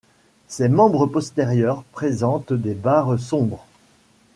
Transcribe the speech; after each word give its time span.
Ses 0.47 0.67
membres 0.67 1.05
postérieurs 1.05 1.83
présentent 1.93 2.53
des 2.53 2.73
barres 2.73 3.19
sombres. 3.19 3.67